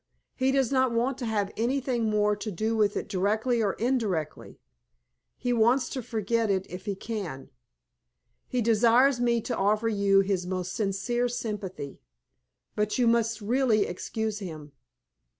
[0.33, 4.57] He does not want to have anything more to do with it directly or indirectly.
[5.37, 7.51] He wants to forget it if he can.
[8.47, 11.99] He desires me to offer you his most sincere sympathy.
[12.75, 14.71] But you must really excuse him."